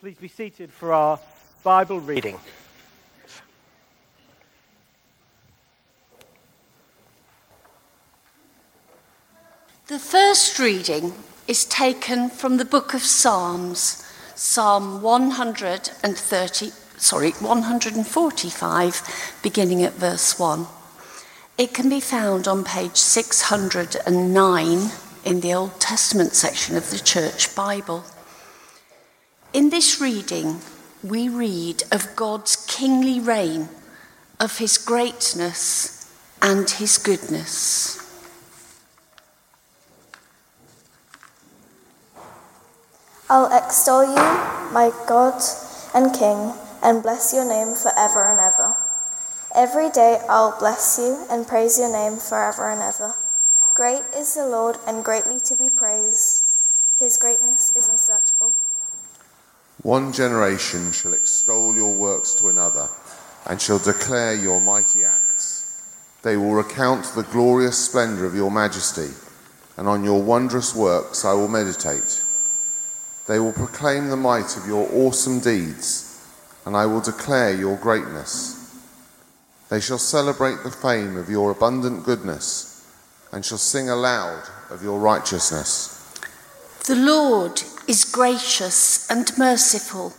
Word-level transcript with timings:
Please 0.00 0.18
be 0.18 0.28
seated 0.28 0.72
for 0.72 0.92
our 0.92 1.18
Bible 1.62 2.00
reading. 2.00 2.38
The 9.86 9.98
first 9.98 10.58
reading 10.58 11.12
is 11.46 11.64
taken 11.64 12.28
from 12.28 12.56
the 12.56 12.64
book 12.64 12.94
of 12.94 13.02
Psalms, 13.02 14.04
Psalm 14.34 15.02
130, 15.02 16.70
sorry, 16.98 17.30
145, 17.32 19.38
beginning 19.42 19.82
at 19.82 19.92
verse 19.92 20.38
1. 20.38 20.66
It 21.56 21.72
can 21.72 21.88
be 21.88 22.00
found 22.00 22.48
on 22.48 22.64
page 22.64 22.96
609 22.96 24.90
in 25.24 25.40
the 25.40 25.54
Old 25.54 25.80
Testament 25.80 26.34
section 26.34 26.76
of 26.76 26.90
the 26.90 26.98
Church 26.98 27.54
Bible. 27.54 28.04
In 29.54 29.70
this 29.70 30.00
reading, 30.00 30.58
we 31.04 31.28
read 31.28 31.84
of 31.92 32.16
God's 32.16 32.56
kingly 32.66 33.20
reign, 33.20 33.68
of 34.40 34.58
his 34.58 34.76
greatness 34.76 36.12
and 36.42 36.68
his 36.68 36.98
goodness. 36.98 38.02
I'll 43.30 43.56
extol 43.56 44.02
you, 44.02 44.24
my 44.74 44.90
God 45.06 45.40
and 45.94 46.12
King, 46.12 46.52
and 46.82 47.00
bless 47.04 47.32
your 47.32 47.46
name 47.46 47.76
forever 47.76 48.26
and 48.26 48.40
ever. 48.40 48.74
Every 49.54 49.88
day 49.88 50.18
I'll 50.28 50.58
bless 50.58 50.98
you 50.98 51.26
and 51.30 51.46
praise 51.46 51.78
your 51.78 51.92
name 51.92 52.18
forever 52.18 52.70
and 52.70 52.82
ever. 52.82 53.14
Great 53.72 54.02
is 54.16 54.34
the 54.34 54.48
Lord 54.48 54.78
and 54.88 55.04
greatly 55.04 55.38
to 55.38 55.54
be 55.54 55.68
praised. 55.70 56.42
His 56.98 57.16
greatness 57.18 57.76
is 57.76 57.88
unsearchable. 57.88 58.52
One 59.84 60.14
generation 60.14 60.92
shall 60.92 61.12
extol 61.12 61.76
your 61.76 61.92
works 61.92 62.32
to 62.36 62.48
another 62.48 62.88
and 63.46 63.60
shall 63.60 63.78
declare 63.78 64.34
your 64.34 64.58
mighty 64.58 65.04
acts. 65.04 65.82
They 66.22 66.38
will 66.38 66.54
recount 66.54 67.04
the 67.04 67.24
glorious 67.24 67.76
splendor 67.76 68.24
of 68.24 68.34
your 68.34 68.50
majesty, 68.50 69.12
and 69.76 69.86
on 69.86 70.02
your 70.02 70.22
wondrous 70.22 70.74
works 70.74 71.26
I 71.26 71.34
will 71.34 71.48
meditate. 71.48 72.22
They 73.28 73.38
will 73.38 73.52
proclaim 73.52 74.08
the 74.08 74.16
might 74.16 74.56
of 74.56 74.66
your 74.66 74.88
awesome 74.90 75.40
deeds, 75.40 76.18
and 76.64 76.74
I 76.74 76.86
will 76.86 77.02
declare 77.02 77.54
your 77.54 77.76
greatness. 77.76 78.74
They 79.68 79.80
shall 79.80 79.98
celebrate 79.98 80.62
the 80.62 80.70
fame 80.70 81.18
of 81.18 81.28
your 81.28 81.50
abundant 81.50 82.06
goodness, 82.06 82.88
and 83.32 83.44
shall 83.44 83.58
sing 83.58 83.90
aloud 83.90 84.44
of 84.70 84.82
your 84.82 84.98
righteousness. 84.98 85.90
The 86.86 86.96
Lord 86.96 87.62
is 87.86 88.04
gracious 88.04 89.08
and 89.10 89.36
merciful, 89.36 90.12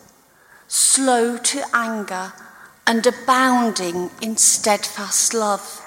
slow 0.68 1.38
to 1.38 1.64
anger, 1.74 2.34
and 2.88 3.06
abounding 3.06 4.12
in 4.22 4.38
steadfast 4.38 5.34
love. 5.34 5.82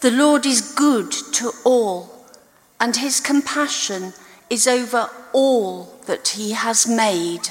The 0.00 0.10
Lord 0.10 0.46
is 0.46 0.74
good 0.74 1.10
to 1.32 1.52
all, 1.64 2.26
and 2.80 2.96
his 2.96 3.20
compassion 3.20 4.12
is 4.48 4.66
over 4.66 5.10
all 5.32 5.94
that 6.06 6.28
he 6.28 6.52
has 6.52 6.86
made. 6.86 7.48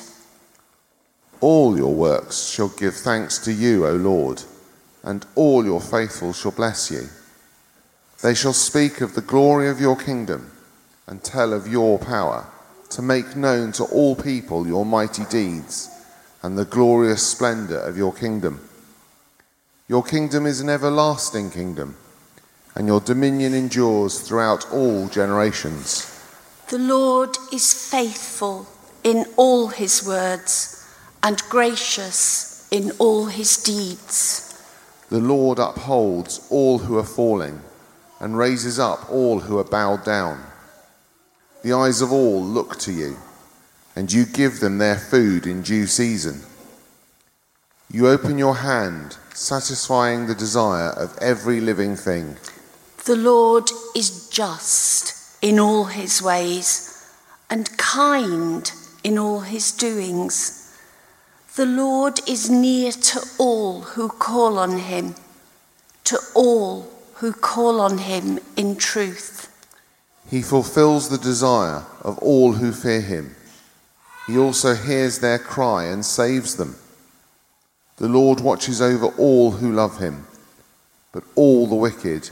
All 1.41 1.77
your 1.77 1.93
works 1.93 2.47
shall 2.47 2.69
give 2.69 2.95
thanks 2.95 3.37
to 3.39 3.51
you, 3.51 3.85
O 3.85 3.93
Lord, 3.95 4.43
and 5.03 5.25
all 5.35 5.65
your 5.65 5.81
faithful 5.81 6.33
shall 6.33 6.51
bless 6.51 6.89
you. 6.89 7.09
They 8.23 8.33
shall 8.33 8.53
speak 8.53 9.01
of 9.01 9.13
the 9.13 9.21
glory 9.21 9.69
of 9.69 9.79
your 9.79 9.95
kingdom 9.95 10.51
and 11.05 11.23
tell 11.23 11.53
of 11.53 11.67
your 11.67 11.99
power, 11.99 12.47
to 12.95 13.01
make 13.01 13.35
known 13.35 13.73
to 13.73 13.83
all 13.83 14.15
people 14.15 14.65
your 14.65 14.85
mighty 14.85 15.25
deeds 15.25 15.89
and 16.41 16.57
the 16.57 16.63
glorious 16.63 17.27
splendor 17.27 17.77
of 17.77 17.97
your 17.97 18.13
kingdom. 18.13 18.61
Your 19.89 20.01
kingdom 20.01 20.45
is 20.45 20.61
an 20.61 20.69
everlasting 20.69 21.51
kingdom, 21.51 21.97
and 22.73 22.87
your 22.87 23.01
dominion 23.01 23.53
endures 23.53 24.21
throughout 24.21 24.71
all 24.71 25.09
generations. 25.09 26.09
The 26.69 26.79
Lord 26.79 27.37
is 27.51 27.73
faithful 27.73 28.65
in 29.03 29.25
all 29.35 29.67
his 29.67 30.07
words 30.07 30.87
and 31.21 31.37
gracious 31.49 32.65
in 32.71 32.91
all 32.97 33.25
his 33.25 33.57
deeds. 33.57 34.57
The 35.09 35.19
Lord 35.19 35.59
upholds 35.59 36.47
all 36.49 36.79
who 36.79 36.97
are 36.97 37.03
falling 37.03 37.59
and 38.21 38.37
raises 38.37 38.79
up 38.79 39.11
all 39.11 39.41
who 39.41 39.57
are 39.57 39.65
bowed 39.65 40.05
down. 40.05 40.41
The 41.65 41.73
eyes 41.73 41.99
of 41.99 42.11
all 42.11 42.43
look 42.43 42.77
to 42.81 42.91
you, 42.91 43.17
and 43.95 44.13
you 44.13 44.27
give 44.27 44.59
them 44.59 44.77
their 44.77 44.99
food 44.99 45.47
in 45.47 45.63
due 45.63 45.87
season. 45.87 46.43
You 47.89 48.07
open 48.07 48.37
your 48.37 48.57
hand, 48.57 49.17
satisfying 49.33 50.27
the 50.27 50.35
desire 50.35 50.91
of 50.91 51.17
every 51.17 51.59
living 51.59 51.95
thing. 51.95 52.35
The 53.05 53.15
Lord 53.15 53.71
is 53.95 54.29
just 54.29 55.43
in 55.43 55.57
all 55.57 55.85
his 55.85 56.21
ways 56.21 57.03
and 57.49 57.75
kind 57.79 58.71
in 59.03 59.17
all 59.17 59.39
his 59.39 59.71
doings. 59.71 60.71
The 61.55 61.65
Lord 61.65 62.19
is 62.27 62.47
near 62.47 62.91
to 62.91 63.27
all 63.39 63.81
who 63.81 64.09
call 64.09 64.59
on 64.59 64.77
him, 64.77 65.15
to 66.03 66.19
all 66.35 66.93
who 67.15 67.33
call 67.33 67.81
on 67.81 67.97
him 67.97 68.37
in 68.55 68.75
truth. 68.75 69.51
He 70.29 70.41
fulfills 70.41 71.09
the 71.09 71.17
desire 71.17 71.83
of 72.01 72.17
all 72.19 72.53
who 72.53 72.71
fear 72.71 73.01
him. 73.01 73.35
He 74.27 74.37
also 74.37 74.73
hears 74.73 75.19
their 75.19 75.37
cry 75.37 75.85
and 75.85 76.03
saves 76.03 76.55
them. 76.55 76.75
The 77.97 78.09
Lord 78.09 78.41
watches 78.41 78.81
over 78.81 79.07
all 79.17 79.51
who 79.51 79.71
love 79.71 79.99
him, 79.99 80.27
but 81.11 81.23
all 81.35 81.67
the 81.67 81.75
wicked 81.75 82.29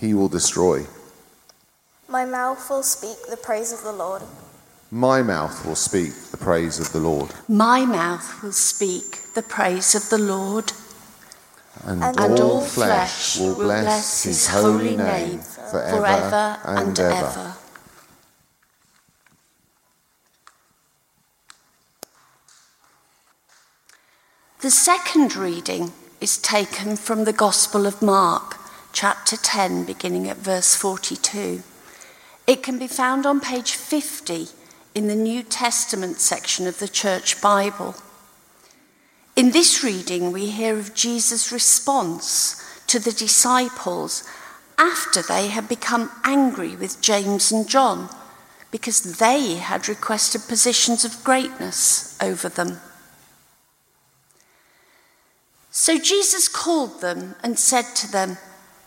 he 0.00 0.14
will 0.14 0.28
destroy. 0.28 0.86
My 2.08 2.24
mouth 2.24 2.68
will 2.70 2.82
speak 2.82 3.16
the 3.28 3.36
praise 3.36 3.72
of 3.72 3.82
the 3.82 3.92
Lord. 3.92 4.22
My 4.90 5.22
mouth 5.22 5.66
will 5.66 5.74
speak 5.74 6.12
the 6.30 6.36
praise 6.36 6.78
of 6.78 6.92
the 6.92 7.00
Lord. 7.00 7.30
My 7.48 7.84
mouth 7.84 8.42
will 8.42 8.52
speak 8.52 9.34
the 9.34 9.42
praise 9.42 9.94
of 9.94 10.08
the 10.08 10.18
Lord. 10.18 10.72
And, 11.86 12.02
And 12.02 12.40
all 12.40 12.62
flesh 12.62 13.38
will 13.38 13.54
bless 13.56 14.24
his 14.24 14.48
holy 14.48 14.96
name 14.96 15.40
forever 15.40 16.58
and 16.64 16.98
ever. 16.98 17.54
The 24.60 24.70
second 24.70 25.36
reading 25.36 25.92
is 26.22 26.38
taken 26.38 26.96
from 26.96 27.24
the 27.24 27.34
Gospel 27.34 27.86
of 27.86 28.00
Mark, 28.00 28.56
chapter 28.94 29.36
10, 29.36 29.84
beginning 29.84 30.26
at 30.26 30.38
verse 30.38 30.74
42. 30.74 31.62
It 32.46 32.62
can 32.62 32.78
be 32.78 32.86
found 32.86 33.26
on 33.26 33.40
page 33.40 33.72
50 33.72 34.46
in 34.94 35.08
the 35.08 35.14
New 35.14 35.42
Testament 35.42 36.18
section 36.18 36.66
of 36.66 36.78
the 36.78 36.88
Church 36.88 37.42
Bible. 37.42 37.94
In 39.36 39.50
this 39.50 39.82
reading, 39.82 40.30
we 40.30 40.46
hear 40.46 40.78
of 40.78 40.94
Jesus' 40.94 41.50
response 41.50 42.62
to 42.86 43.00
the 43.00 43.12
disciples 43.12 44.22
after 44.78 45.22
they 45.22 45.48
had 45.48 45.68
become 45.68 46.10
angry 46.22 46.76
with 46.76 47.00
James 47.00 47.50
and 47.50 47.68
John 47.68 48.08
because 48.70 49.18
they 49.18 49.56
had 49.56 49.88
requested 49.88 50.42
positions 50.48 51.04
of 51.04 51.22
greatness 51.24 52.16
over 52.20 52.48
them. 52.48 52.80
So 55.70 55.98
Jesus 55.98 56.46
called 56.46 57.00
them 57.00 57.34
and 57.42 57.58
said 57.58 57.96
to 57.96 58.10
them, 58.10 58.38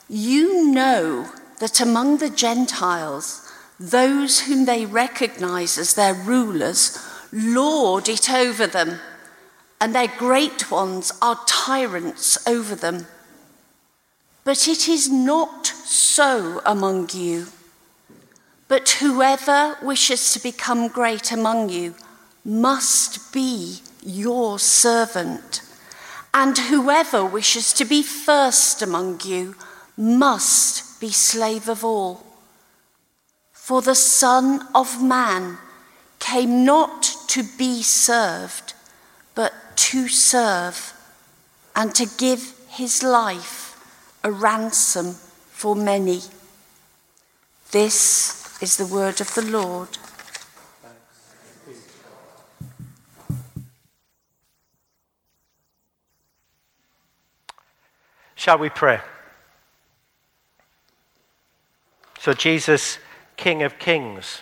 You 0.08 0.72
know 0.72 1.30
that 1.60 1.82
among 1.82 2.18
the 2.18 2.30
Gentiles, 2.30 3.52
those 3.78 4.42
whom 4.42 4.66
they 4.66 4.86
recognize 4.86 5.78
as 5.78 5.94
their 5.94 6.14
rulers 6.14 6.98
lord 7.34 8.08
it 8.08 8.32
over 8.32 8.68
them, 8.68 9.00
and 9.80 9.94
their 9.94 10.08
great 10.08 10.72
ones 10.72 11.12
are 11.22 11.40
tyrants 11.46 12.38
over 12.48 12.76
them. 12.76 13.06
But 14.44 14.68
it 14.68 14.88
is 14.88 15.10
not 15.10 15.68
so 15.68 16.62
among 16.66 17.10
you. 17.14 17.48
But 18.68 18.90
whoever 19.02 19.78
wishes 19.82 20.34
to 20.34 20.40
become 20.40 20.88
great 20.88 21.32
among 21.32 21.70
you 21.70 21.96
must 22.44 23.32
be 23.34 23.80
your 24.02 24.58
servant. 24.58 25.62
And 26.34 26.58
whoever 26.58 27.26
wishes 27.26 27.74
to 27.74 27.86
be 27.86 28.04
first 28.04 28.82
among 28.82 29.22
you 29.26 29.56
must 29.96 31.00
be 31.00 31.10
slave 31.10 31.70
of 31.70 31.84
all. 31.84 32.26
For 33.54 33.82
the 33.82 33.96
Son 33.96 34.68
of 34.74 35.04
Man 35.04 35.58
came 36.20 36.64
not 36.64 37.04
to 37.28 37.44
be 37.58 37.84
served, 37.84 38.74
but 39.36 39.54
to 39.78 40.08
serve 40.08 40.94
and 41.76 41.96
to 41.96 42.06
give 42.18 42.54
his 42.68 43.04
life 43.04 44.20
a 44.24 44.32
ransom 44.32 45.14
for 45.52 45.76
many. 45.76 46.22
This 47.72 48.62
is 48.62 48.78
the 48.78 48.86
word 48.86 49.22
of 49.22 49.34
the 49.34 49.44
Lord. 49.44 49.98
Shall 58.36 58.58
we 58.58 58.70
pray? 58.70 59.00
So, 62.20 62.34
Jesus, 62.34 62.98
King 63.36 63.64
of 63.64 63.80
Kings, 63.80 64.42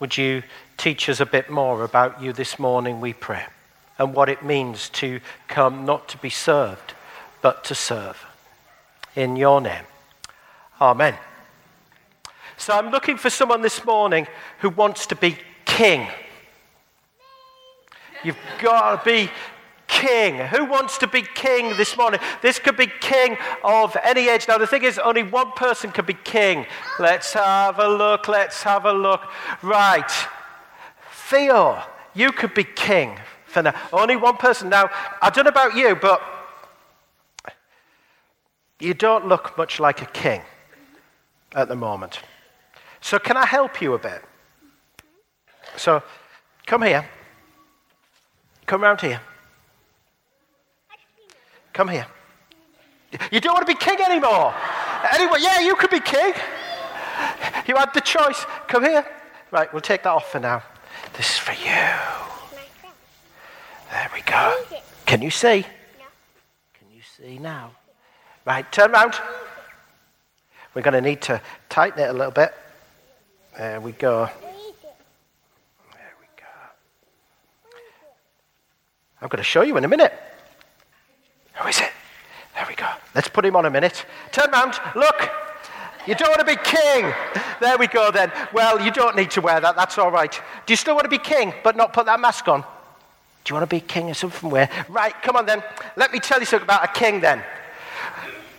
would 0.00 0.16
you 0.16 0.42
teach 0.76 1.08
us 1.08 1.20
a 1.20 1.26
bit 1.26 1.50
more 1.50 1.82
about 1.84 2.22
you 2.22 2.32
this 2.32 2.58
morning, 2.58 3.00
we 3.00 3.12
pray? 3.12 3.46
And 3.98 4.14
what 4.14 4.28
it 4.28 4.44
means 4.44 4.88
to 4.90 5.20
come 5.48 5.84
not 5.84 6.08
to 6.08 6.18
be 6.18 6.30
served, 6.30 6.94
but 7.42 7.64
to 7.64 7.74
serve? 7.74 8.24
In 9.16 9.36
your 9.36 9.60
name. 9.60 9.84
Amen. 10.80 11.14
So, 12.56 12.74
I'm 12.74 12.90
looking 12.90 13.16
for 13.16 13.30
someone 13.30 13.62
this 13.62 13.84
morning 13.84 14.26
who 14.60 14.70
wants 14.70 15.06
to 15.06 15.16
be 15.16 15.36
king. 15.64 16.06
You've 18.24 18.38
got 18.60 19.04
to 19.04 19.10
be 19.10 19.30
king. 19.86 20.38
Who 20.38 20.64
wants 20.64 20.98
to 20.98 21.06
be 21.06 21.22
king 21.22 21.76
this 21.76 21.96
morning? 21.96 22.20
This 22.42 22.58
could 22.58 22.76
be 22.76 22.88
king 23.00 23.36
of 23.64 23.96
any 24.02 24.28
age. 24.28 24.46
Now, 24.48 24.58
the 24.58 24.66
thing 24.66 24.84
is, 24.84 24.98
only 24.98 25.22
one 25.22 25.52
person 25.52 25.90
can 25.90 26.04
be 26.04 26.14
king. 26.14 26.66
Let's 26.98 27.32
have 27.32 27.78
a 27.78 27.88
look. 27.88 28.28
Let's 28.28 28.62
have 28.62 28.84
a 28.84 28.92
look. 28.92 29.22
Right. 29.62 30.10
Theo, 31.12 31.82
you 32.14 32.32
could 32.32 32.54
be 32.54 32.64
king 32.64 33.18
for 33.48 33.62
now. 33.62 33.74
Only 33.92 34.16
one 34.16 34.36
person. 34.36 34.68
Now, 34.68 34.90
I 35.20 35.30
don't 35.30 35.44
know 35.44 35.50
about 35.50 35.74
you, 35.74 35.96
but 35.96 36.22
you 38.78 38.94
don't 38.94 39.26
look 39.26 39.56
much 39.58 39.80
like 39.80 40.02
a 40.02 40.06
king 40.06 40.42
at 41.54 41.68
the 41.68 41.74
moment. 41.74 42.20
So, 43.00 43.18
can 43.18 43.36
I 43.36 43.46
help 43.46 43.80
you 43.80 43.94
a 43.94 43.98
bit? 43.98 44.22
So, 45.76 46.02
come 46.66 46.82
here. 46.82 47.08
Come 48.66 48.82
round 48.82 49.00
here. 49.00 49.20
Come 51.72 51.88
here. 51.88 52.06
You 53.32 53.40
don't 53.40 53.54
want 53.54 53.66
to 53.66 53.72
be 53.72 53.78
king 53.78 53.98
anymore. 54.00 54.54
Anyway, 55.12 55.38
yeah, 55.40 55.60
you 55.60 55.74
could 55.76 55.90
be 55.90 56.00
king. 56.00 56.34
You 57.66 57.76
had 57.76 57.94
the 57.94 58.00
choice. 58.00 58.44
Come 58.66 58.84
here. 58.84 59.06
Right, 59.50 59.72
we'll 59.72 59.80
take 59.80 60.02
that 60.02 60.10
off 60.10 60.30
for 60.30 60.40
now. 60.40 60.62
This 61.16 61.30
is 61.30 61.38
for 61.38 61.52
you. 61.52 62.27
There 63.90 64.10
we 64.14 64.20
go. 64.22 64.56
Can 65.06 65.22
you 65.22 65.30
see? 65.30 65.62
Can 66.74 66.86
you 66.94 67.00
see 67.16 67.38
now? 67.38 67.72
Right, 68.44 68.70
turn 68.70 68.92
round. 68.92 69.14
We're 70.74 70.82
going 70.82 70.94
to 70.94 71.00
need 71.00 71.22
to 71.22 71.40
tighten 71.68 72.00
it 72.00 72.10
a 72.10 72.12
little 72.12 72.30
bit. 72.30 72.54
There 73.56 73.80
we 73.80 73.92
go. 73.92 74.26
There 74.42 76.14
we 76.20 76.26
go. 76.36 76.46
I'm 79.20 79.28
going 79.28 79.38
to 79.38 79.42
show 79.42 79.62
you 79.62 79.76
in 79.76 79.84
a 79.84 79.88
minute. 79.88 80.12
Who 81.54 81.68
is 81.68 81.80
it? 81.80 81.90
There 82.54 82.66
we 82.68 82.74
go. 82.74 82.88
Let's 83.14 83.28
put 83.28 83.44
him 83.44 83.56
on 83.56 83.64
a 83.64 83.70
minute. 83.70 84.04
Turn 84.32 84.50
round. 84.50 84.74
Look. 84.94 85.30
You 86.06 86.14
don't 86.14 86.30
want 86.30 86.40
to 86.40 86.46
be 86.46 86.56
king. 86.62 87.12
There 87.60 87.76
we 87.76 87.86
go 87.86 88.10
then. 88.10 88.32
Well, 88.54 88.80
you 88.80 88.90
don't 88.90 89.14
need 89.14 89.30
to 89.32 89.42
wear 89.42 89.60
that. 89.60 89.76
That's 89.76 89.98
all 89.98 90.10
right. 90.10 90.32
Do 90.64 90.72
you 90.72 90.76
still 90.76 90.94
want 90.94 91.04
to 91.04 91.10
be 91.10 91.18
king, 91.18 91.52
but 91.62 91.76
not 91.76 91.92
put 91.92 92.06
that 92.06 92.18
mask 92.18 92.48
on? 92.48 92.64
Do 93.44 93.52
you 93.52 93.54
want 93.54 93.68
to 93.68 93.74
be 93.74 93.80
king 93.80 94.10
or 94.10 94.14
something? 94.14 94.50
Where? 94.50 94.68
Right, 94.88 95.14
come 95.22 95.36
on 95.36 95.46
then. 95.46 95.62
Let 95.96 96.12
me 96.12 96.20
tell 96.20 96.38
you 96.40 96.46
something 96.46 96.66
about 96.66 96.84
a 96.84 96.92
king 96.92 97.20
then. 97.20 97.42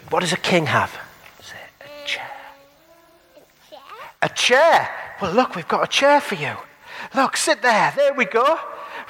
What 0.09 0.21
does 0.21 0.33
a 0.33 0.37
king 0.37 0.65
have? 0.65 0.97
A 1.81 2.05
chair. 2.07 2.31
A 4.21 4.29
chair. 4.29 4.89
Well, 5.21 5.33
look, 5.33 5.55
we've 5.55 5.67
got 5.67 5.83
a 5.83 5.87
chair 5.87 6.19
for 6.19 6.35
you. 6.35 6.53
Look, 7.13 7.37
sit 7.37 7.61
there. 7.61 7.93
There 7.95 8.13
we 8.13 8.25
go. 8.25 8.59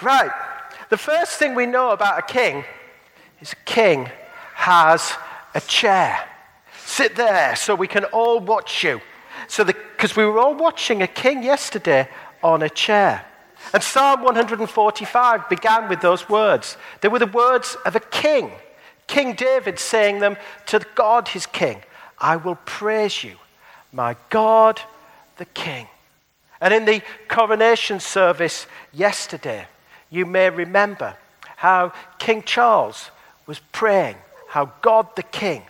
Right. 0.02 0.32
The 0.90 0.98
first 0.98 1.38
thing 1.38 1.56
we 1.56 1.66
know 1.66 1.92
about 1.92 2.20
a 2.20 2.22
king 2.22 2.66
is 3.42 3.54
a 3.54 3.64
king 3.66 4.10
has 4.56 5.14
a 5.54 5.62
chair. 5.62 6.20
Sit 6.86 7.16
there 7.16 7.56
so 7.56 7.76
we 7.76 7.88
can 7.88 8.06
all 8.06 8.40
watch 8.40 8.84
you. 8.84 9.00
So, 9.48 9.64
because 9.64 10.16
we 10.16 10.26
were 10.26 10.40
all 10.40 10.56
watching 10.56 11.02
a 11.02 11.08
king 11.08 11.44
yesterday 11.44 12.10
on 12.44 12.64
a 12.64 12.70
chair. 12.70 13.26
And 13.74 13.84
Psalm 13.84 14.24
145 14.24 15.50
began 15.50 15.90
with 15.90 16.02
those 16.02 16.28
words. 16.28 16.78
They 17.02 17.08
were 17.08 17.20
the 17.20 17.28
words 17.28 17.78
of 17.86 17.96
a 17.96 18.00
king. 18.00 18.52
King 19.08 19.34
David 19.34 19.80
saying 19.80 20.20
them 20.20 20.38
to 20.68 20.86
God, 20.96 21.30
his 21.30 21.46
king 21.46 21.82
I 22.18 22.36
will 22.36 22.58
praise 22.66 23.24
you, 23.24 23.36
my 23.94 24.16
God, 24.30 24.82
the 25.38 25.46
king. 25.46 25.88
And 26.60 26.74
in 26.74 26.86
the 26.86 27.02
coronation 27.30 28.00
service 28.00 28.68
yesterday, 28.92 29.66
you 30.10 30.26
may 30.26 30.50
remember 30.50 31.16
how 31.56 31.94
King 32.18 32.44
Charles 32.44 33.12
was 33.46 33.60
praying 33.72 34.16
how 34.50 34.72
God 34.82 35.16
the 35.16 35.24
King 35.24 35.62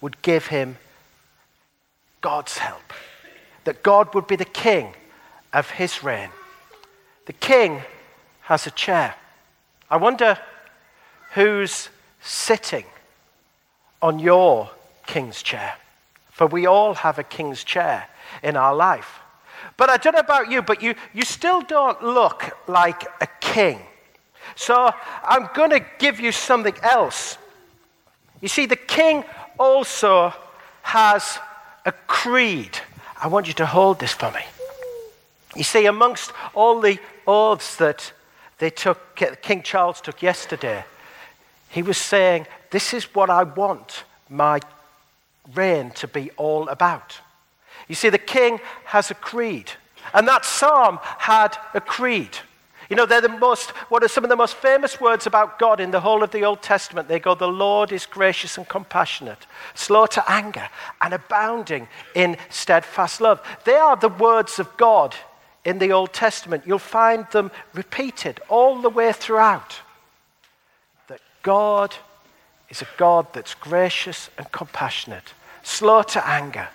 would 0.00 0.20
give 0.20 0.48
him 0.48 0.76
God's 2.20 2.58
help, 2.58 2.92
that 3.62 3.82
God 3.82 4.12
would 4.14 4.26
be 4.26 4.36
the 4.36 4.44
king 4.44 4.92
of 5.52 5.70
his 5.70 6.02
reign. 6.02 6.30
The 7.26 7.32
king 7.32 7.82
has 8.42 8.66
a 8.66 8.70
chair. 8.70 9.14
I 9.90 9.96
wonder 9.96 10.38
who's 11.32 11.88
sitting 12.20 12.84
on 14.02 14.18
your 14.18 14.70
king's 15.06 15.42
chair. 15.42 15.74
For 16.30 16.46
we 16.46 16.66
all 16.66 16.94
have 16.94 17.18
a 17.18 17.22
king's 17.22 17.64
chair 17.64 18.08
in 18.42 18.56
our 18.56 18.74
life. 18.74 19.20
But 19.76 19.90
I 19.90 19.96
don't 19.96 20.14
know 20.14 20.20
about 20.20 20.50
you, 20.50 20.62
but 20.62 20.82
you, 20.82 20.94
you 21.12 21.24
still 21.24 21.62
don't 21.62 22.02
look 22.02 22.56
like 22.68 23.04
a 23.20 23.28
king. 23.40 23.80
So 24.56 24.90
I'm 25.22 25.48
going 25.54 25.70
to 25.70 25.84
give 25.98 26.20
you 26.20 26.32
something 26.32 26.74
else. 26.82 27.38
You 28.40 28.48
see, 28.48 28.66
the 28.66 28.76
king 28.76 29.24
also 29.58 30.32
has 30.82 31.38
a 31.86 31.92
creed. 31.92 32.78
I 33.20 33.28
want 33.28 33.48
you 33.48 33.54
to 33.54 33.66
hold 33.66 33.98
this 33.98 34.12
for 34.12 34.30
me. 34.32 34.42
You 35.56 35.64
see, 35.64 35.86
amongst 35.86 36.32
all 36.54 36.80
the 36.80 36.98
oaths 37.26 37.76
that 37.76 38.12
they 38.58 38.70
took, 38.70 39.16
King 39.42 39.62
Charles 39.62 40.00
took 40.00 40.22
yesterday, 40.22 40.84
he 41.68 41.82
was 41.82 41.98
saying, 41.98 42.46
This 42.70 42.94
is 42.94 43.14
what 43.14 43.30
I 43.30 43.42
want 43.42 44.04
my 44.28 44.60
reign 45.54 45.90
to 45.92 46.08
be 46.08 46.30
all 46.36 46.68
about. 46.68 47.20
You 47.88 47.94
see, 47.94 48.08
the 48.08 48.18
king 48.18 48.60
has 48.86 49.10
a 49.10 49.14
creed, 49.14 49.70
and 50.12 50.26
that 50.28 50.44
psalm 50.44 50.98
had 51.02 51.56
a 51.74 51.80
creed. 51.80 52.38
You 52.90 52.96
know, 52.96 53.06
they're 53.06 53.20
the 53.20 53.28
most, 53.28 53.70
what 53.90 54.04
are 54.04 54.08
some 54.08 54.24
of 54.24 54.30
the 54.30 54.36
most 54.36 54.56
famous 54.56 55.00
words 55.00 55.26
about 55.26 55.58
God 55.58 55.80
in 55.80 55.90
the 55.90 56.00
whole 56.00 56.22
of 56.22 56.30
the 56.30 56.44
Old 56.44 56.62
Testament? 56.62 57.08
They 57.08 57.18
go, 57.18 57.34
The 57.34 57.48
Lord 57.48 57.92
is 57.92 58.06
gracious 58.06 58.58
and 58.58 58.68
compassionate, 58.68 59.46
slow 59.74 60.06
to 60.06 60.30
anger, 60.30 60.68
and 61.00 61.14
abounding 61.14 61.88
in 62.14 62.36
steadfast 62.50 63.20
love. 63.20 63.40
They 63.64 63.74
are 63.74 63.96
the 63.96 64.10
words 64.10 64.58
of 64.58 64.76
God 64.76 65.14
in 65.64 65.78
the 65.78 65.92
Old 65.92 66.12
Testament. 66.12 66.64
You'll 66.66 66.78
find 66.78 67.26
them 67.30 67.50
repeated 67.72 68.40
all 68.48 68.80
the 68.80 68.90
way 68.90 69.12
throughout. 69.12 69.80
That 71.08 71.20
God 71.42 71.94
is 72.68 72.82
a 72.82 72.88
God 72.96 73.32
that's 73.32 73.54
gracious 73.54 74.30
and 74.36 74.50
compassionate, 74.52 75.32
slow 75.62 76.02
to 76.02 76.26
anger, 76.26 76.68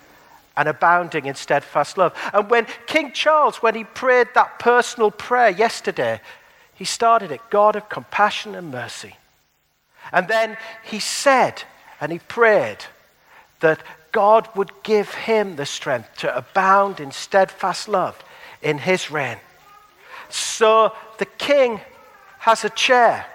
and 0.56 0.68
abounding 0.68 1.26
in 1.26 1.34
steadfast 1.34 1.96
love. 1.96 2.14
And 2.32 2.50
when 2.50 2.66
King 2.86 3.12
Charles, 3.12 3.58
when 3.58 3.74
he 3.74 3.84
prayed 3.84 4.28
that 4.34 4.58
personal 4.58 5.10
prayer 5.10 5.50
yesterday, 5.50 6.20
he 6.74 6.84
started 6.84 7.30
it 7.30 7.40
God 7.50 7.76
of 7.76 7.88
compassion 7.88 8.54
and 8.54 8.70
mercy. 8.70 9.16
And 10.12 10.28
then 10.28 10.56
he 10.82 10.98
said 10.98 11.62
and 12.00 12.10
he 12.10 12.18
prayed 12.18 12.78
that 13.60 13.82
God 14.12 14.48
would 14.56 14.72
give 14.82 15.12
him 15.14 15.56
the 15.56 15.66
strength 15.66 16.16
to 16.18 16.34
abound 16.34 16.98
in 16.98 17.12
steadfast 17.12 17.88
love 17.88 18.22
in 18.62 18.78
his 18.78 19.10
reign. 19.10 19.38
So 20.28 20.92
the 21.18 21.26
king 21.26 21.80
has 22.38 22.64
a 22.64 22.70
chair. 22.70 23.26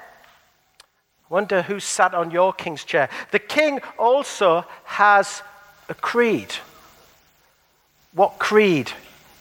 Wonder 1.30 1.62
who 1.62 1.80
sat 1.80 2.14
on 2.14 2.32
your 2.32 2.54
king's 2.54 2.84
chair. 2.84 3.10
The 3.32 3.40
king 3.40 3.82
also 3.98 4.66
has 4.86 5.42
a 5.90 5.94
creed 5.94 6.54
what 8.16 8.40
creed 8.40 8.92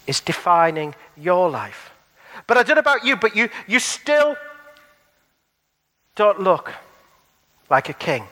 is 0.07 0.21
defining 0.21 0.95
your 1.17 1.49
life. 1.49 1.91
But 2.47 2.59
I 2.59 2.63
don't 2.65 2.75
know 2.75 2.81
about 2.81 3.05
you, 3.05 3.17
but 3.17 3.35
you, 3.35 3.49
you 3.67 3.79
still 3.79 4.37
don't 6.17 6.41
look 6.41 6.75
like 7.71 7.89
a 7.89 7.95
king. 7.95 8.25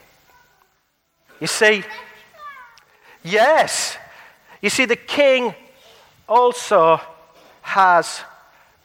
You 1.40 1.46
see, 1.46 1.84
yes, 3.24 3.96
you 4.60 4.68
see, 4.68 4.84
the 4.84 4.96
king 4.96 5.54
also 6.28 7.00
has 7.72 8.20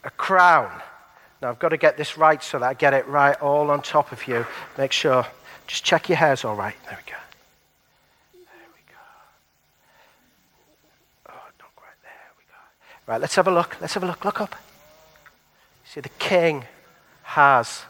a 0.03 0.10
crown. 0.10 0.72
Now, 1.41 1.50
I've 1.50 1.60
got 1.60 1.70
to 1.70 1.77
get 1.77 1.98
this 1.98 2.17
right 2.17 2.41
so 2.41 2.60
that 2.60 2.65
I 2.65 2.74
get 2.74 2.94
it 2.94 3.06
right 3.08 3.36
all 3.41 3.70
on 3.70 3.82
top 3.82 4.12
of 4.12 4.27
you. 4.27 4.46
Make 4.77 4.91
sure, 4.91 5.25
just 5.67 5.84
check 5.84 6.10
your 6.10 6.17
hair's 6.17 6.46
all 6.46 6.56
right. 6.56 6.75
There 6.86 6.98
we 6.98 7.12
go. 7.12 7.17
There 8.34 8.70
we 8.74 8.82
go. 8.89 8.98
Oh, 11.29 11.50
not 11.60 11.75
quite 11.75 11.88
right, 11.88 12.01
there. 12.03 12.32
We 12.38 12.44
go. 12.46 13.12
Right, 13.12 13.22
let's 13.22 13.36
have 13.36 13.48
a 13.48 13.51
look. 13.51 13.75
Let's 13.82 13.94
have 13.94 14.03
a 14.03 14.08
look. 14.08 14.24
Look 14.24 14.41
up. 14.41 14.56
See, 15.86 16.00
the 16.01 16.10
king 16.17 16.63
has 17.24 17.84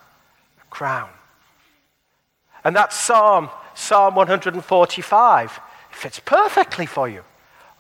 a 0.62 0.66
crown. 0.70 1.10
And 2.64 2.76
that 2.76 2.92
psalm 2.92 3.50
Psalm 3.78 4.16
145, 4.16 5.60
it 5.92 5.96
fits 5.96 6.20
perfectly 6.20 6.88
for 6.88 7.08
you, 7.08 7.24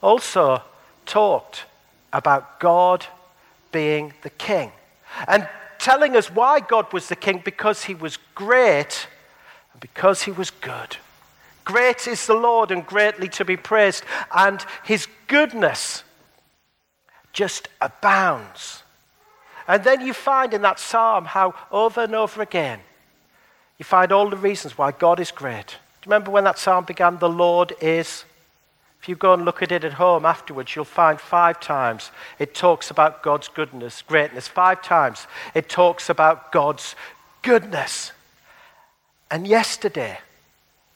also 0.01 0.61
talked 1.07 1.65
about 2.13 2.59
God 2.59 3.05
being 3.71 4.13
the 4.21 4.29
king 4.29 4.71
and 5.27 5.47
telling 5.79 6.15
us 6.15 6.31
why 6.31 6.59
God 6.59 6.91
was 6.93 7.07
the 7.07 7.15
king 7.15 7.41
because 7.43 7.83
he 7.83 7.95
was 7.95 8.17
great 8.35 9.07
and 9.71 9.81
because 9.81 10.23
he 10.23 10.31
was 10.31 10.49
good. 10.49 10.97
Great 11.63 12.07
is 12.07 12.25
the 12.25 12.33
Lord 12.33 12.71
and 12.71 12.85
greatly 12.85 13.27
to 13.29 13.43
be 13.43 13.57
praised, 13.57 14.05
and 14.33 14.65
his 14.85 15.05
goodness 15.27 16.03
just 17.33 17.67
abounds. 17.81 18.83
And 19.67 19.83
then 19.83 19.99
you 19.99 20.13
find 20.13 20.53
in 20.53 20.61
that 20.61 20.79
psalm 20.79 21.25
how 21.25 21.55
over 21.69 22.01
and 22.01 22.15
over 22.15 22.41
again 22.41 22.79
you 23.77 23.83
find 23.83 24.11
all 24.11 24.29
the 24.29 24.37
reasons 24.37 24.77
why 24.77 24.91
God 24.91 25.19
is 25.19 25.29
great. 25.29 25.67
Do 25.67 25.73
you 25.73 26.11
remember 26.11 26.31
when 26.31 26.45
that 26.45 26.57
psalm 26.57 26.85
began? 26.85 27.17
The 27.17 27.29
Lord 27.29 27.73
is. 27.81 28.23
If 29.07 29.09
you 29.11 29.15
go 29.15 29.33
and 29.33 29.45
look 29.45 29.63
at 29.63 29.71
it 29.71 29.85
at 29.85 29.93
home 29.93 30.25
afterwards, 30.25 30.75
you'll 30.75 30.83
find 30.83 31.17
five 31.17 31.61
times 31.61 32.11
it 32.39 32.53
talks 32.53 32.91
about 32.91 33.23
God's 33.23 33.47
goodness, 33.47 34.01
greatness. 34.01 34.49
Five 34.49 34.81
times 34.81 35.27
it 35.55 35.69
talks 35.69 36.09
about 36.09 36.51
God's 36.51 36.93
goodness. 37.41 38.11
And 39.31 39.47
yesterday, 39.47 40.19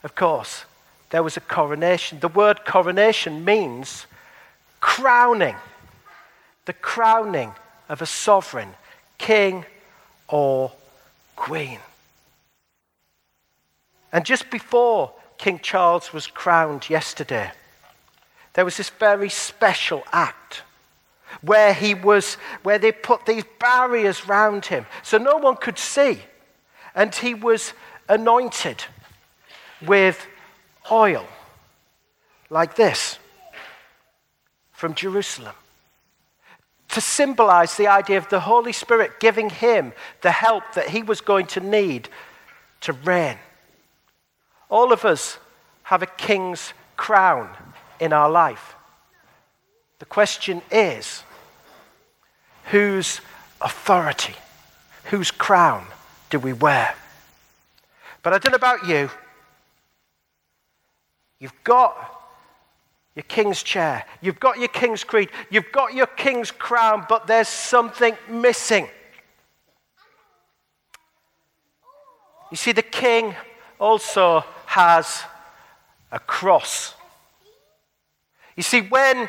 of 0.04 0.14
course, 0.14 0.66
there 1.08 1.22
was 1.22 1.38
a 1.38 1.40
coronation. 1.40 2.20
The 2.20 2.28
word 2.28 2.66
coronation 2.66 3.46
means 3.46 4.04
crowning, 4.80 5.56
the 6.66 6.74
crowning 6.74 7.52
of 7.88 8.02
a 8.02 8.06
sovereign, 8.06 8.74
king 9.16 9.64
or 10.28 10.70
queen. 11.34 11.78
And 14.12 14.26
just 14.26 14.50
before 14.50 15.12
King 15.38 15.60
Charles 15.60 16.12
was 16.12 16.26
crowned 16.26 16.90
yesterday, 16.90 17.52
there 18.54 18.64
was 18.64 18.76
this 18.76 18.90
very 18.90 19.28
special 19.28 20.04
act 20.12 20.62
where 21.40 21.72
he 21.72 21.94
was 21.94 22.34
where 22.62 22.78
they 22.78 22.92
put 22.92 23.24
these 23.26 23.44
barriers 23.58 24.28
round 24.28 24.66
him 24.66 24.86
so 25.02 25.18
no 25.18 25.36
one 25.36 25.56
could 25.56 25.78
see 25.78 26.20
and 26.94 27.14
he 27.14 27.34
was 27.34 27.72
anointed 28.08 28.84
with 29.86 30.26
oil 30.90 31.26
like 32.50 32.76
this 32.76 33.18
from 34.72 34.94
Jerusalem 34.94 35.54
to 36.90 37.00
symbolize 37.00 37.76
the 37.76 37.86
idea 37.86 38.18
of 38.18 38.28
the 38.28 38.40
Holy 38.40 38.72
Spirit 38.72 39.18
giving 39.18 39.48
him 39.48 39.94
the 40.20 40.30
help 40.30 40.62
that 40.74 40.90
he 40.90 41.02
was 41.02 41.22
going 41.22 41.46
to 41.46 41.60
need 41.60 42.08
to 42.82 42.92
reign. 42.92 43.38
All 44.68 44.92
of 44.92 45.04
us 45.06 45.38
have 45.84 46.02
a 46.02 46.06
king's 46.06 46.74
crown 46.96 47.48
in 48.02 48.12
our 48.12 48.28
life. 48.28 48.74
The 50.00 50.06
question 50.06 50.60
is 50.72 51.22
whose 52.64 53.20
authority, 53.60 54.34
whose 55.04 55.30
crown 55.30 55.86
do 56.28 56.40
we 56.40 56.52
wear? 56.52 56.96
But 58.24 58.32
I 58.32 58.38
don't 58.38 58.50
know 58.50 58.56
about 58.56 58.88
you. 58.88 59.08
You've 61.38 61.54
got 61.62 61.94
your 63.14 63.22
king's 63.22 63.62
chair, 63.62 64.04
you've 64.20 64.40
got 64.40 64.58
your 64.58 64.68
king's 64.68 65.04
creed, 65.04 65.28
you've 65.48 65.70
got 65.70 65.94
your 65.94 66.06
king's 66.06 66.50
crown, 66.50 67.06
but 67.08 67.28
there's 67.28 67.46
something 67.46 68.16
missing. 68.28 68.88
You 72.50 72.56
see, 72.56 72.72
the 72.72 72.82
king 72.82 73.36
also 73.78 74.44
has 74.66 75.22
a 76.10 76.18
cross. 76.18 76.94
You 78.56 78.62
see, 78.62 78.82
when 78.82 79.28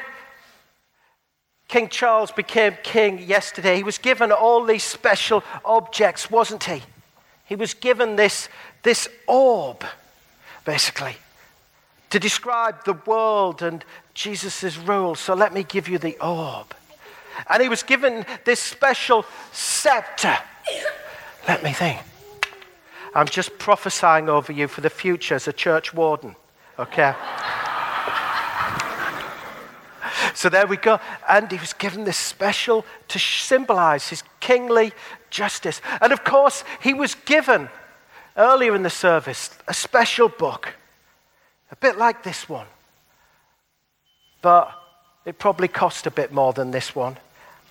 King 1.67 1.89
Charles 1.89 2.31
became 2.31 2.77
king 2.83 3.19
yesterday, 3.19 3.77
he 3.77 3.83
was 3.83 3.97
given 3.97 4.31
all 4.31 4.63
these 4.63 4.83
special 4.83 5.43
objects, 5.65 6.29
wasn't 6.29 6.65
he? 6.65 6.83
He 7.45 7.55
was 7.55 7.73
given 7.73 8.15
this, 8.15 8.49
this 8.83 9.07
orb, 9.27 9.83
basically, 10.65 11.15
to 12.09 12.19
describe 12.19 12.83
the 12.85 12.93
world 13.05 13.61
and 13.61 13.83
Jesus' 14.13 14.77
rule. 14.77 15.15
So 15.15 15.33
let 15.33 15.53
me 15.53 15.63
give 15.63 15.87
you 15.87 15.97
the 15.97 16.17
orb. 16.23 16.73
And 17.49 17.61
he 17.63 17.69
was 17.69 17.81
given 17.81 18.25
this 18.45 18.59
special 18.59 19.25
scepter. 19.51 20.37
Let 21.47 21.63
me 21.63 21.73
think. 21.73 21.99
I'm 23.15 23.27
just 23.27 23.57
prophesying 23.57 24.29
over 24.29 24.51
you 24.51 24.67
for 24.67 24.81
the 24.81 24.89
future 24.89 25.35
as 25.35 25.47
a 25.47 25.53
church 25.53 25.93
warden, 25.93 26.35
okay? 26.79 27.13
So 30.33 30.49
there 30.49 30.67
we 30.67 30.77
go. 30.77 30.99
And 31.27 31.51
he 31.51 31.57
was 31.57 31.73
given 31.73 32.03
this 32.03 32.17
special 32.17 32.85
to 33.09 33.19
symbolize 33.19 34.09
his 34.09 34.23
kingly 34.39 34.93
justice. 35.29 35.81
And 36.01 36.11
of 36.13 36.23
course, 36.23 36.63
he 36.81 36.93
was 36.93 37.15
given 37.15 37.69
earlier 38.37 38.75
in 38.75 38.83
the 38.83 38.89
service 38.89 39.51
a 39.67 39.73
special 39.73 40.29
book, 40.29 40.73
a 41.71 41.75
bit 41.75 41.97
like 41.97 42.23
this 42.23 42.49
one. 42.49 42.67
But 44.41 44.71
it 45.25 45.39
probably 45.39 45.67
cost 45.67 46.05
a 46.05 46.11
bit 46.11 46.31
more 46.31 46.53
than 46.53 46.71
this 46.71 46.95
one. 46.95 47.17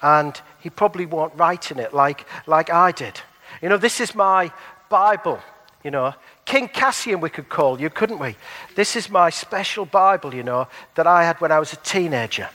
And 0.00 0.40
he 0.60 0.70
probably 0.70 1.06
won't 1.06 1.34
write 1.36 1.70
in 1.70 1.78
it 1.78 1.94
like, 1.94 2.26
like 2.46 2.70
I 2.70 2.92
did. 2.92 3.20
You 3.60 3.68
know, 3.68 3.76
this 3.76 4.00
is 4.00 4.14
my 4.14 4.50
Bible. 4.88 5.40
You 5.84 5.90
know, 5.90 6.14
King 6.44 6.68
Cassian, 6.68 7.20
we 7.20 7.30
could 7.30 7.48
call 7.48 7.80
you, 7.80 7.88
couldn't 7.88 8.18
we? 8.18 8.36
This 8.74 8.96
is 8.96 9.08
my 9.08 9.30
special 9.30 9.84
Bible, 9.84 10.34
you 10.34 10.42
know, 10.42 10.68
that 10.94 11.06
I 11.06 11.24
had 11.24 11.40
when 11.40 11.52
I 11.52 11.58
was 11.58 11.72
a 11.72 11.76
teenager. 11.76 12.48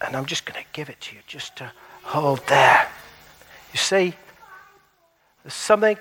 And 0.00 0.16
I'm 0.16 0.26
just 0.26 0.44
going 0.44 0.60
to 0.60 0.66
give 0.72 0.90
it 0.90 1.00
to 1.02 1.16
you 1.16 1.22
just 1.26 1.56
to 1.56 1.72
hold 2.02 2.46
there. 2.48 2.88
You 3.72 3.78
see, 3.78 4.14
there's 5.42 5.54
something 5.54 5.96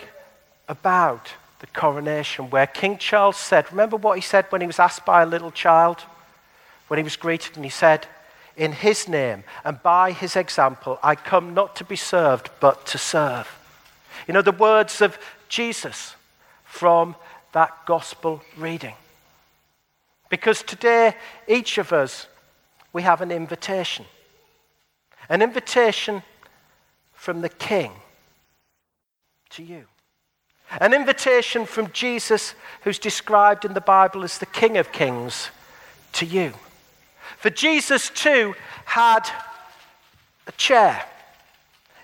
about 0.67 1.29
the 1.59 1.67
coronation 1.67 2.49
where 2.49 2.67
King 2.67 2.97
Charles 2.97 3.37
said, 3.37 3.71
remember 3.71 3.95
what 3.95 4.17
he 4.17 4.21
said 4.21 4.45
when 4.49 4.61
he 4.61 4.67
was 4.67 4.79
asked 4.79 5.05
by 5.05 5.21
a 5.21 5.25
little 5.25 5.51
child? 5.51 6.01
When 6.87 6.97
he 6.97 7.03
was 7.03 7.15
greeted, 7.15 7.55
and 7.55 7.65
he 7.65 7.71
said, 7.71 8.05
In 8.55 8.71
his 8.71 9.07
name 9.07 9.43
and 9.63 9.81
by 9.81 10.11
his 10.11 10.35
example, 10.35 10.99
I 11.01 11.15
come 11.15 11.53
not 11.53 11.75
to 11.77 11.83
be 11.83 11.95
served, 11.95 12.49
but 12.59 12.85
to 12.87 12.97
serve. 12.97 13.47
You 14.27 14.33
know, 14.33 14.43
the 14.43 14.51
words 14.51 15.01
of 15.01 15.17
Jesus 15.49 16.15
from 16.75 17.15
that 17.53 17.85
gospel 17.85 18.41
reading. 18.57 18.95
Because 20.29 20.61
today, 20.61 21.15
each 21.47 21.77
of 21.77 21.93
us, 21.93 22.27
we 22.91 23.01
have 23.01 23.21
an 23.21 23.31
invitation. 23.31 24.05
An 25.29 25.41
invitation 25.41 26.21
from 27.13 27.39
the 27.39 27.47
King 27.47 27.93
to 29.51 29.63
you. 29.63 29.85
An 30.81 30.93
invitation 30.93 31.65
from 31.65 31.91
Jesus, 31.93 32.55
who's 32.81 32.99
described 32.99 33.63
in 33.63 33.73
the 33.73 33.79
Bible 33.79 34.25
as 34.25 34.37
the 34.37 34.45
King 34.45 34.75
of 34.75 34.91
Kings, 34.91 35.51
to 36.11 36.25
you. 36.25 36.51
For 37.37 37.49
Jesus, 37.49 38.09
too, 38.09 38.53
had 38.83 39.29
a 40.45 40.51
chair. 40.53 41.05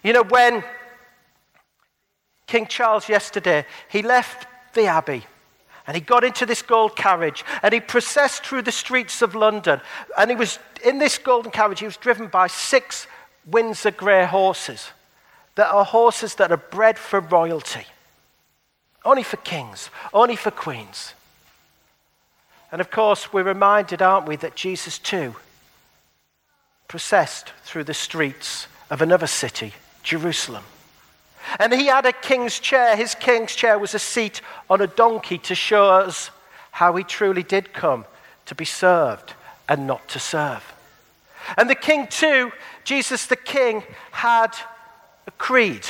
You 0.02 0.14
know, 0.14 0.24
when 0.24 0.64
King 2.48 2.68
Charles 2.68 3.10
yesterday, 3.10 3.66
he 3.90 4.02
left 4.02 4.48
the 4.74 4.86
Abbey. 4.86 5.26
And 5.88 5.96
he 5.96 6.02
got 6.02 6.24
into 6.24 6.46
this 6.46 6.62
gold 6.62 6.96
carriage 6.96 7.44
and 7.64 7.74
he 7.74 7.80
processed 7.80 8.46
through 8.46 8.62
the 8.62 8.72
streets 8.72 9.22
of 9.22 9.36
London. 9.36 9.82
And 10.18 10.30
he 10.30 10.36
was 10.36 10.60
in 10.84 11.00
this 11.00 11.18
golden 11.18 11.52
carriage, 11.52 11.80
he 11.80 11.86
was 11.86 11.98
driven 11.98 12.28
by 12.28 12.48
six 12.48 13.08
Windsor 13.46 13.92
grey 13.92 14.26
horses 14.26 14.92
that 15.56 15.72
are 15.72 15.84
horses 15.84 16.36
that 16.36 16.52
are 16.52 16.58
bred 16.58 16.98
for 16.98 17.20
royalty, 17.20 17.86
only 19.04 19.24
for 19.24 19.38
kings, 19.38 19.90
only 20.14 20.36
for 20.36 20.52
queens. 20.52 21.14
And 22.72 22.80
of 22.80 22.90
course, 22.90 23.34
we're 23.34 23.44
reminded, 23.44 24.02
aren't 24.02 24.28
we, 24.28 24.38
that 24.38 24.56
Jesus 24.56 24.98
too 24.98 25.36
processed 26.88 27.54
through 27.64 27.86
the 27.86 27.94
streets 27.94 28.68
of 28.90 29.02
another 29.02 29.28
city, 29.28 29.74
Jerusalem. 30.04 30.64
And 31.60 31.74
he 31.74 31.88
had 31.88 32.06
a 32.06 32.14
king's 32.14 32.60
chair. 32.60 32.96
His 32.96 33.16
king's 33.16 33.56
chair 33.56 33.78
was 33.78 33.94
a 33.94 34.00
seat 34.00 34.42
on 34.70 34.82
a 34.82 34.88
donkey 34.88 35.38
to 35.40 35.56
show 35.56 35.90
us 35.90 36.32
how 36.72 36.96
he 36.96 37.04
truly 37.04 37.44
did 37.44 37.74
come 37.74 38.06
to 38.46 38.56
be 38.56 38.66
served 38.66 39.34
and 39.68 39.88
not 39.88 40.08
to 40.10 40.20
serve. 40.20 40.74
And 41.58 41.70
the 41.70 41.76
king, 41.76 42.08
too, 42.08 42.52
Jesus 42.84 43.26
the 43.26 43.36
king, 43.36 43.84
had 44.12 44.56
a 45.28 45.32
creed. 45.32 45.86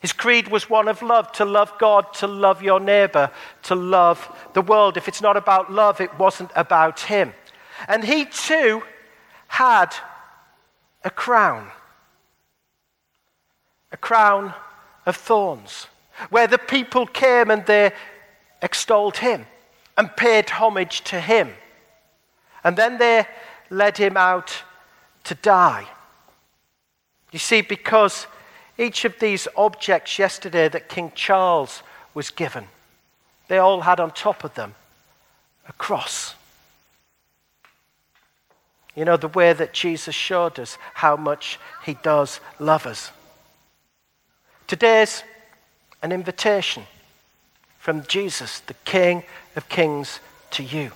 His 0.00 0.12
creed 0.12 0.48
was 0.48 0.68
one 0.68 0.88
of 0.88 1.02
love 1.02 1.30
to 1.32 1.44
love 1.44 1.72
God, 1.78 2.12
to 2.14 2.26
love 2.26 2.62
your 2.62 2.80
neighbor, 2.80 3.30
to 3.64 3.74
love 3.74 4.28
the 4.52 4.60
world. 4.60 4.96
If 4.96 5.06
it's 5.06 5.22
not 5.22 5.36
about 5.36 5.72
love, 5.72 6.00
it 6.00 6.18
wasn't 6.18 6.50
about 6.56 7.00
him. 7.00 7.32
And 7.88 8.02
he, 8.02 8.24
too, 8.24 8.82
had 9.48 9.94
a 11.04 11.10
crown 11.10 11.70
a 13.92 13.96
crown 13.96 14.54
of 15.06 15.16
thorns, 15.16 15.86
where 16.30 16.46
the 16.46 16.58
people 16.58 17.06
came 17.06 17.50
and 17.50 17.66
they 17.66 17.92
extolled 18.60 19.18
him 19.18 19.46
and 19.96 20.16
paid 20.16 20.50
homage 20.50 21.02
to 21.02 21.20
him. 21.20 21.50
And 22.64 22.76
then 22.76 22.98
they 22.98 23.26
led 23.70 23.98
him 23.98 24.16
out 24.16 24.62
to 25.24 25.34
die. 25.34 25.86
You 27.32 27.38
see, 27.38 27.62
because 27.62 28.26
each 28.78 29.04
of 29.04 29.18
these 29.18 29.48
objects 29.56 30.18
yesterday 30.18 30.68
that 30.68 30.88
King 30.88 31.12
Charles 31.14 31.82
was 32.14 32.30
given, 32.30 32.66
they 33.48 33.58
all 33.58 33.80
had 33.80 34.00
on 34.00 34.10
top 34.10 34.44
of 34.44 34.54
them 34.54 34.74
a 35.68 35.72
cross. 35.72 36.34
You 38.94 39.04
know, 39.04 39.16
the 39.16 39.28
way 39.28 39.52
that 39.52 39.72
Jesus 39.72 40.14
showed 40.14 40.58
us 40.58 40.76
how 40.94 41.16
much 41.16 41.58
he 41.84 41.94
does 41.94 42.40
love 42.58 42.86
us. 42.86 43.10
Today's 44.72 45.22
an 46.02 46.12
invitation 46.12 46.84
from 47.78 48.06
Jesus, 48.06 48.60
the 48.60 48.74
King 48.86 49.22
of 49.54 49.68
Kings, 49.68 50.18
to 50.52 50.62
you. 50.62 50.92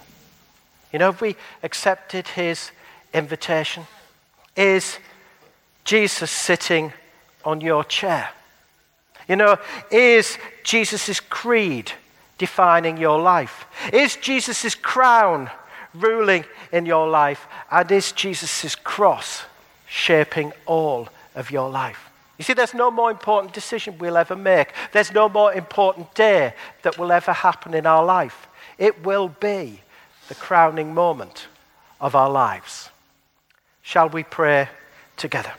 You 0.95 0.99
know, 0.99 1.13
have 1.13 1.21
we 1.21 1.37
accepted 1.63 2.27
his 2.27 2.71
invitation? 3.13 3.87
Is 4.57 4.99
Jesus 5.85 6.31
sitting 6.31 6.95
on 7.45 7.61
your 7.61 7.85
chair? 7.85 8.31
You 9.29 9.37
know, 9.37 9.59
is 9.91 10.39
Jesus' 10.65 11.21
creed 11.21 11.93
defining 12.39 12.97
your 12.97 13.21
life? 13.21 13.67
Is 13.93 14.17
Jesus' 14.17 14.75
crown 14.75 15.51
ruling 15.93 16.47
in 16.73 16.87
your 16.87 17.11
life? 17.11 17.47
And 17.71 17.93
is 17.93 18.13
Jesus' 18.13 18.75
cross 18.75 19.43
shaping 19.87 20.55
all 20.65 21.11
of 21.35 21.51
your 21.51 21.69
life? 21.69 22.06
You 22.39 22.45
see, 22.45 22.53
there's 22.53 22.75
no 22.75 22.91
more 22.91 23.11
important 23.11 23.55
decision 23.55 23.99
we'll 23.99 24.17
ever 24.17 24.37
make. 24.37 24.73
There's 24.93 25.13
no 25.13 25.29
more 25.29 25.55
important 25.55 26.15
day 26.15 26.55
that 26.83 26.99
will 26.99 27.11
ever 27.11 27.33
happen 27.33 27.73
in 27.73 27.87
our 27.87 28.05
life. 28.05 28.47
It 28.79 29.05
will 29.05 29.29
be 29.29 29.81
the 30.29 30.35
crowning 30.35 30.93
moment 30.93 31.49
of 32.01 32.15
our 32.15 32.29
lives. 32.29 32.91
Shall 33.83 34.09
we 34.09 34.23
pray 34.23 34.69
together? 35.17 35.53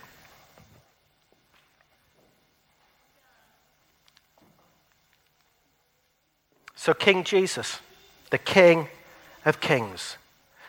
So, 6.76 6.94
King 6.94 7.24
Jesus, 7.24 7.80
the 8.30 8.38
King 8.38 8.88
of 9.46 9.60
Kings, 9.60 10.18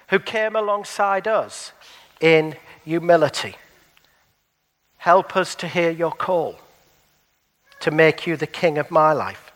who 0.09 0.19
came 0.19 0.57
alongside 0.57 1.29
us 1.29 1.73
in 2.21 2.57
humility, 2.85 3.57
help 4.99 5.37
us 5.37 5.55
to 5.57 5.69
hear 5.69 5.91
your 5.91 6.13
call 6.13 6.59
to 7.81 7.91
make 7.91 8.27
you 8.27 8.37
the 8.37 8.47
King 8.47 8.79
of 8.79 8.91
my 8.91 9.13
life. 9.13 9.53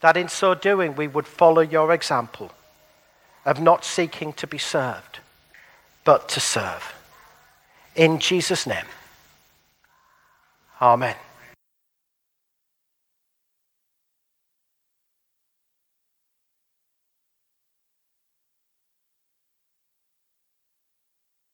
That 0.00 0.16
in 0.16 0.28
so 0.28 0.54
doing, 0.54 0.94
we 0.96 1.08
would 1.08 1.26
follow 1.26 1.62
your 1.62 1.92
example 1.92 2.52
of 3.44 3.60
not 3.60 3.84
seeking 3.84 4.32
to 4.34 4.46
be 4.46 4.58
served, 4.58 5.18
but 6.04 6.28
to 6.30 6.40
serve. 6.40 6.94
In 7.96 8.18
Jesus' 8.18 8.66
name, 8.66 8.86
Amen. 10.80 11.16